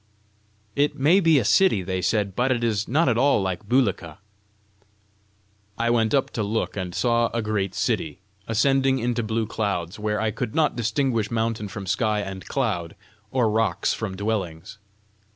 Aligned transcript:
"It 0.75 0.95
may 0.97 1.19
be 1.19 1.37
a 1.37 1.45
city," 1.45 1.83
they 1.83 2.01
said, 2.01 2.35
"but 2.35 2.51
it 2.51 2.63
is 2.63 2.87
not 2.87 3.07
at 3.07 3.19
all 3.19 3.39
like 3.39 3.69
Bulika." 3.69 4.17
I 5.77 5.91
went 5.91 6.15
up 6.15 6.31
to 6.31 6.41
look, 6.41 6.75
and 6.75 6.95
saw 6.95 7.27
a 7.35 7.43
great 7.43 7.75
city, 7.75 8.17
ascending 8.47 8.97
into 8.97 9.21
blue 9.21 9.45
clouds, 9.45 9.99
where 9.99 10.19
I 10.19 10.31
could 10.31 10.55
not 10.55 10.75
distinguish 10.75 11.29
mountain 11.29 11.67
from 11.67 11.85
sky 11.85 12.21
and 12.21 12.47
cloud, 12.47 12.95
or 13.29 13.47
rocks 13.47 13.93
from 13.93 14.17
dwellings. 14.17 14.79